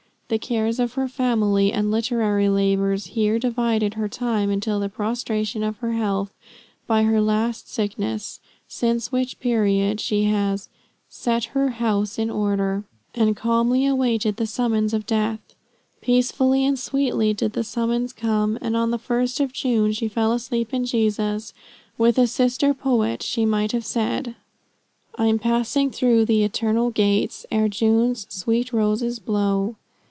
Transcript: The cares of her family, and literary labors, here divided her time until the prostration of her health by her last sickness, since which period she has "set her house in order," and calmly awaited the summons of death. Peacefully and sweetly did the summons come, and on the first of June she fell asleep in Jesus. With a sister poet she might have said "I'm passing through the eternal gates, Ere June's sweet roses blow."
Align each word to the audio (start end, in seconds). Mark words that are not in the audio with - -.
The 0.33 0.39
cares 0.39 0.79
of 0.79 0.93
her 0.93 1.09
family, 1.09 1.73
and 1.73 1.91
literary 1.91 2.47
labors, 2.47 3.07
here 3.07 3.37
divided 3.37 3.95
her 3.95 4.07
time 4.07 4.49
until 4.49 4.79
the 4.79 4.87
prostration 4.87 5.61
of 5.61 5.79
her 5.79 5.91
health 5.91 6.33
by 6.87 7.03
her 7.03 7.19
last 7.19 7.67
sickness, 7.69 8.39
since 8.65 9.11
which 9.11 9.41
period 9.41 9.99
she 9.99 10.23
has 10.29 10.69
"set 11.09 11.43
her 11.51 11.71
house 11.71 12.17
in 12.17 12.29
order," 12.29 12.85
and 13.13 13.35
calmly 13.35 13.85
awaited 13.85 14.37
the 14.37 14.47
summons 14.47 14.93
of 14.93 15.05
death. 15.05 15.41
Peacefully 15.99 16.63
and 16.65 16.79
sweetly 16.79 17.33
did 17.33 17.51
the 17.51 17.65
summons 17.65 18.13
come, 18.13 18.57
and 18.61 18.77
on 18.77 18.91
the 18.91 18.97
first 18.97 19.41
of 19.41 19.51
June 19.51 19.91
she 19.91 20.07
fell 20.07 20.31
asleep 20.31 20.73
in 20.73 20.85
Jesus. 20.85 21.53
With 21.97 22.17
a 22.17 22.25
sister 22.25 22.73
poet 22.73 23.21
she 23.21 23.45
might 23.45 23.73
have 23.73 23.85
said 23.85 24.35
"I'm 25.17 25.39
passing 25.39 25.91
through 25.91 26.23
the 26.23 26.45
eternal 26.45 26.89
gates, 26.89 27.45
Ere 27.51 27.67
June's 27.67 28.25
sweet 28.29 28.71
roses 28.71 29.19
blow." 29.19 29.75